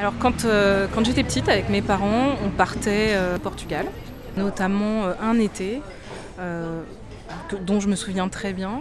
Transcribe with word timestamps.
Alors 0.00 0.14
quand, 0.18 0.46
euh, 0.46 0.86
quand 0.94 1.04
j'étais 1.04 1.22
petite 1.22 1.50
avec 1.50 1.68
mes 1.68 1.82
parents, 1.82 2.34
on 2.42 2.48
partait 2.48 3.10
euh, 3.10 3.36
au 3.36 3.38
Portugal, 3.38 3.84
notamment 4.34 5.04
euh, 5.04 5.12
un 5.20 5.38
été, 5.38 5.82
dont 7.66 7.80
je 7.80 7.88
me 7.88 7.94
souviens 7.94 8.30
très 8.30 8.54
bien. 8.54 8.80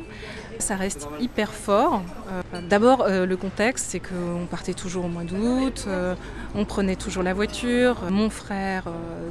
Ça 0.60 0.76
reste 0.76 1.08
hyper 1.22 1.54
fort. 1.54 2.02
Euh, 2.30 2.60
D'abord, 2.70 3.06
euh, 3.08 3.26
le 3.26 3.38
contexte, 3.38 3.86
c'est 3.90 4.02
qu'on 4.02 4.46
partait 4.46 4.74
toujours 4.74 5.06
au 5.06 5.08
mois 5.08 5.24
d'août, 5.24 5.86
euh, 5.88 6.16
on 6.54 6.66
prenait 6.66 6.98
toujours 6.98 7.24
la 7.24 7.34
voiture, 7.34 7.96
mon 8.10 8.30
frère 8.30 8.84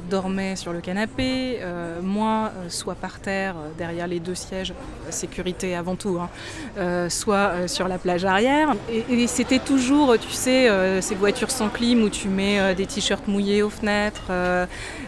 dormait 0.09 0.55
sur 0.55 0.73
le 0.73 0.81
canapé, 0.81 1.59
moi, 2.01 2.51
soit 2.69 2.95
par 2.95 3.19
terre, 3.19 3.55
derrière 3.77 4.07
les 4.07 4.19
deux 4.19 4.33
sièges, 4.35 4.73
sécurité 5.09 5.75
avant 5.75 5.95
tout, 5.95 6.19
hein, 6.19 7.09
soit 7.09 7.67
sur 7.67 7.87
la 7.87 7.97
plage 7.97 8.25
arrière. 8.25 8.73
Et, 8.89 9.27
c'était 9.27 9.59
toujours, 9.59 10.17
tu 10.17 10.31
sais, 10.31 10.69
ces 11.01 11.15
voitures 11.15 11.51
sans 11.51 11.69
clim 11.69 12.03
où 12.03 12.09
tu 12.09 12.29
mets 12.29 12.73
des 12.73 12.85
t-shirts 12.85 13.27
mouillés 13.27 13.61
aux 13.61 13.69
fenêtres. 13.69 14.31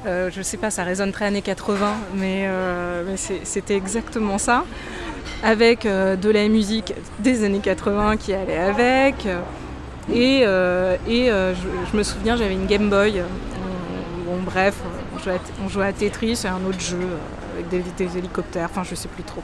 je 0.06 0.42
sais 0.42 0.58
pas, 0.58 0.70
ça 0.70 0.84
résonne 0.84 1.12
très 1.12 1.26
années 1.26 1.42
80, 1.42 1.96
mais, 2.16 2.48
c'était 3.44 3.76
exactement 3.76 4.38
ça. 4.38 4.66
Avec 5.44 5.86
euh, 5.86 6.16
de 6.16 6.30
la 6.30 6.48
musique 6.48 6.94
des 7.20 7.44
années 7.44 7.60
80 7.60 8.18
qui 8.18 8.34
allait 8.34 8.58
avec. 8.58 9.28
Et, 10.12 10.42
euh, 10.46 10.98
et 11.08 11.32
euh, 11.32 11.54
je, 11.92 11.98
me 11.98 12.04
souviens, 12.04 12.36
j'avais 12.36 12.54
une 12.54 12.68
Game 12.68 12.90
Boy. 12.90 13.22
bref, 14.46 14.76
on 15.64 15.68
jouait, 15.70 15.86
à, 15.86 15.94
Tetris 15.94 16.42
et 16.44 16.48
un 16.48 16.66
autre 16.68 16.80
jeu 16.80 17.08
avec 17.54 17.96
des, 17.96 18.18
hélicoptères, 18.18 18.70
enfin 18.72 18.84
je 18.84 18.96
sais 18.96 19.08
plus 19.08 19.24
trop. 19.24 19.44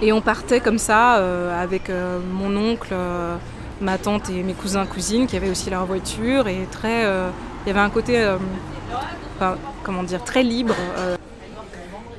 Et 0.00 0.12
on 0.12 0.20
partait 0.20 0.60
comme 0.60 0.78
ça 0.78 1.14
avec 1.60 1.90
mon 2.32 2.56
oncle, 2.56 2.94
ma 3.80 3.98
tante 3.98 4.30
et 4.30 4.42
mes 4.42 4.54
cousins 4.54 4.86
cousines 4.86 5.26
qui 5.26 5.36
avaient 5.36 5.50
aussi 5.50 5.70
leur 5.70 5.86
voiture 5.86 6.48
et 6.48 6.66
très, 6.70 7.02
il 7.02 7.68
y 7.68 7.70
avait 7.70 7.80
un 7.80 7.90
côté, 7.90 8.28
comment 9.84 10.02
dire, 10.02 10.22
très 10.24 10.42
libre. 10.42 10.74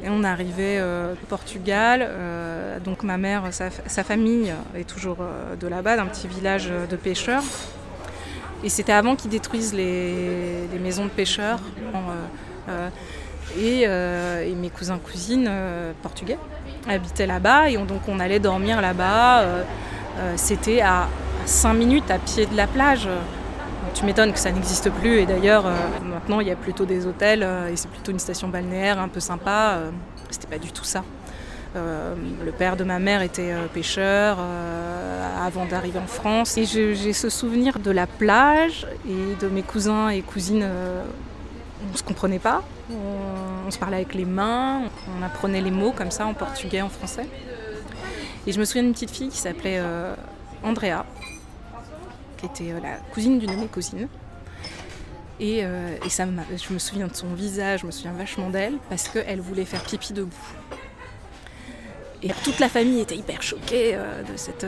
Et 0.04 0.10
on 0.10 0.24
arrivait 0.24 0.78
euh, 0.80 1.14
au 1.14 1.26
Portugal, 1.28 2.06
euh, 2.08 2.80
donc 2.80 3.04
ma 3.04 3.18
mère, 3.18 3.44
sa, 3.52 4.04
famille 4.04 4.54
est 4.76 4.88
toujours 4.88 5.18
euh, 5.22 5.56
de 5.56 5.68
là-bas, 5.68 5.98
d'un 5.98 6.06
petit 6.06 6.28
village 6.28 6.70
de 6.90 6.96
pêcheurs. 6.96 7.44
Et 8.64 8.70
c'était 8.70 8.94
avant 8.94 9.16
qu'ils 9.16 9.30
détruisent 9.30 9.74
les, 9.74 10.68
maisons 10.82 11.06
de 11.06 11.10
pêcheurs. 11.10 11.60
Et, 13.58 13.88
mes 13.88 14.70
cousins 14.70 15.00
cousines 15.00 15.50
portugais 16.02 16.38
habitaient 16.88 17.26
là-bas 17.26 17.70
et 17.70 17.78
on- 17.78 17.86
donc 17.86 18.02
on 18.08 18.20
allait 18.20 18.40
dormir 18.40 18.82
là-bas. 18.82 19.46
C'était 20.36 20.82
à 20.82 21.08
5 21.46 21.74
minutes 21.74 22.12
à 22.12 22.20
pied 22.20 22.46
de 22.46 22.56
la 22.58 22.68
plage. 22.68 23.08
Tu 23.94 24.06
m'étonnes 24.06 24.34
que 24.34 24.40
ça 24.40 24.52
n'existe 24.52 24.90
plus 24.92 25.20
et 25.20 25.26
d'ailleurs 25.26 25.66
euh, 25.66 25.72
maintenant 26.04 26.40
il 26.40 26.48
y 26.48 26.52
a 26.52 26.56
plutôt 26.56 26.86
des 26.86 27.06
hôtels 27.06 27.44
euh, 27.44 27.70
et 27.70 27.76
c'est 27.76 27.90
plutôt 27.90 28.12
une 28.12 28.20
station 28.20 28.48
balnéaire 28.48 29.00
un 29.00 29.08
peu 29.08 29.20
sympa. 29.20 29.78
euh, 29.78 29.92
C'était 30.30 30.48
pas 30.48 30.58
du 30.58 30.72
tout 30.72 30.84
ça. 30.84 31.04
Le 31.76 32.52
père 32.52 32.78
de 32.78 32.84
ma 32.84 32.98
mère 32.98 33.22
était 33.22 33.54
pêcheur 33.72 34.40
avant 35.40 35.66
d'arriver 35.66 36.00
en 36.00 36.08
France. 36.08 36.58
Et 36.58 36.66
j'ai 36.66 37.14
ce 37.14 37.30
souvenir 37.30 37.78
de 37.78 37.92
la 37.92 38.08
plage 38.08 38.88
et 39.08 39.36
de 39.40 39.48
mes 39.48 39.62
cousins 39.62 40.10
et 40.10 40.22
cousines. 40.22 40.68
on 41.94 41.96
se 41.96 42.02
comprenait 42.02 42.40
pas. 42.40 42.64
On, 42.90 43.70
se 43.70 43.78
parlait 43.78 43.98
avec 43.98 44.16
les 44.16 44.26
mains. 44.26 44.82
On 45.16 45.24
apprenait 45.24 45.62
les 45.62 45.70
mots 45.70 45.92
comme 45.92 46.10
ça 46.10 46.26
en 46.26 46.34
portugais, 46.34 46.82
en 46.82 46.90
français. 46.90 47.28
Et 48.48 48.52
je 48.52 48.60
me 48.60 48.66
souviens 48.66 48.82
d'une 48.82 48.94
petite 48.94 49.12
fille 49.12 49.30
qui 49.30 49.38
s'appelait 49.38 49.80
Andrea, 50.64 51.06
qui 52.40 52.46
était 52.46 52.74
euh, 52.74 52.80
la 52.82 52.96
cousine 53.14 53.40
d'une 53.40 53.52
de 53.52 53.56
mes 53.56 53.68
cousines. 53.68 54.08
Et, 55.40 55.60
euh, 55.64 55.96
et 56.06 56.10
ça 56.10 56.26
je 56.26 56.74
me 56.74 56.80
souviens 56.80 57.08
de 57.08 57.16
son 57.16 57.34
visage, 57.34 57.82
je 57.82 57.86
me 57.86 57.92
souviens 57.92 58.12
vachement 58.12 58.50
d'elle, 58.50 58.74
parce 58.90 59.08
qu'elle 59.08 59.40
voulait 59.40 59.66
faire 59.66 59.82
pipi 59.84 60.14
debout. 60.14 60.36
Et 62.22 62.30
toute 62.44 62.60
la 62.60 62.68
famille 62.68 63.00
était 63.00 63.16
hyper 63.16 63.42
choquée 63.42 63.92
euh, 63.94 64.24
de, 64.24 64.36
cette, 64.36 64.66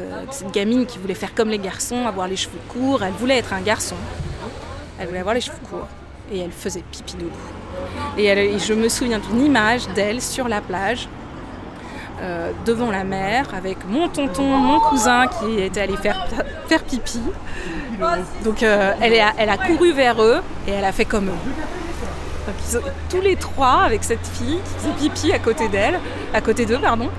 gamine 0.53 0.85
qui 0.85 0.97
voulait 0.97 1.13
faire 1.13 1.35
comme 1.35 1.49
les 1.49 1.59
garçons, 1.59 2.07
avoir 2.07 2.27
les 2.27 2.37
cheveux 2.37 2.59
courts. 2.69 3.03
Elle 3.03 3.13
voulait 3.13 3.37
être 3.37 3.51
un 3.51 3.61
garçon. 3.61 3.97
Elle 4.97 5.07
voulait 5.07 5.19
avoir 5.19 5.35
les 5.35 5.41
cheveux 5.41 5.57
courts. 5.69 5.87
Et 6.31 6.39
elle 6.39 6.51
faisait 6.51 6.83
pipi 6.91 7.15
debout. 7.15 7.29
Et 8.17 8.57
je 8.57 8.73
me 8.73 8.87
souviens 8.87 9.19
d'une 9.19 9.45
image 9.45 9.85
d'elle 9.89 10.21
sur 10.21 10.47
la 10.47 10.61
plage, 10.61 11.09
euh, 12.21 12.51
devant 12.65 12.91
la 12.91 13.03
mer, 13.03 13.45
avec 13.57 13.77
mon 13.87 14.07
tonton, 14.07 14.43
mon 14.43 14.79
cousin 14.79 15.25
qui 15.27 15.59
était 15.59 15.81
allé 15.81 15.95
faire, 15.97 16.83
pipi. 16.83 17.19
Donc 18.43 18.63
euh, 18.63 18.93
elle, 19.01 19.13
est- 19.13 19.23
elle 19.37 19.49
a 19.49 19.57
couru 19.57 19.91
vers 19.93 20.21
eux 20.21 20.41
et 20.67 20.71
elle 20.71 20.85
a 20.85 20.91
fait 20.91 21.05
comme 21.05 21.27
eux. 21.29 22.81
Tous 23.09 23.21
les 23.21 23.35
trois 23.35 23.83
avec 23.85 24.03
cette 24.03 24.25
fille 24.25 24.59
qui 24.63 24.73
faisait 24.79 24.93
pipi 25.09 25.31
à 25.33 25.39
côté 25.39 25.67
d'elle, 25.67 25.99
à 26.33 26.41
côté 26.41 26.65
d'eux, 26.65 26.79
pardon. 26.79 27.09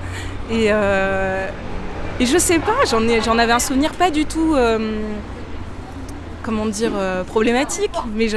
Et, 0.51 0.67
euh, 0.69 1.47
et 2.19 2.25
je 2.25 2.37
sais 2.37 2.59
pas, 2.59 2.73
j'en 2.89 3.07
ai- 3.07 3.21
j'en 3.21 3.37
avais 3.37 3.53
un 3.53 3.59
souvenir 3.59 3.91
pas 3.93 4.11
du 4.11 4.25
tout, 4.25 4.55
comment 6.43 6.65
dire, 6.65 6.91
euh, 6.93 7.23
problématique, 7.23 7.91
mais 8.13 8.27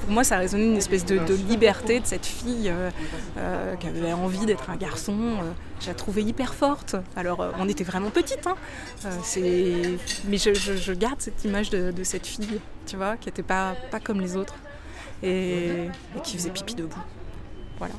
pour 0.00 0.10
moi 0.10 0.24
ça 0.24 0.36
résonnait 0.36 0.66
une 0.66 0.76
espèce 0.76 1.04
de, 1.06 1.20
liberté 1.48 2.00
de 2.00 2.06
cette 2.06 2.26
fille 2.26 2.68
euh, 2.68 2.90
euh, 3.38 3.76
qui 3.76 3.86
avait 3.86 4.12
envie 4.12 4.44
d'être 4.44 4.68
un 4.68 4.76
garçon. 4.76 5.16
je 5.80 5.86
la 5.86 5.94
trouvais 5.94 6.22
hyper 6.22 6.52
forte. 6.52 6.96
Alors 7.16 7.46
on 7.58 7.68
était 7.68 7.84
vraiment 7.84 8.10
petites, 8.10 8.46
hein. 8.46 8.56
Mais 10.28 10.38
je, 10.38 10.92
garde 10.92 11.20
cette 11.20 11.44
image 11.44 11.70
de, 11.70 11.92
de 11.92 12.04
cette 12.04 12.26
fille, 12.26 12.60
tu 12.86 12.96
vois, 12.96 13.16
qui 13.16 13.28
n'était 13.28 13.42
pas, 13.42 13.74
pas 13.90 14.00
comme 14.00 14.20
les 14.20 14.36
autres 14.36 14.56
et, 15.22 15.86
et 16.16 16.20
qui 16.22 16.36
faisait 16.36 16.50
pipi 16.50 16.74
debout. 16.74 17.02
Voilà. 17.78 17.94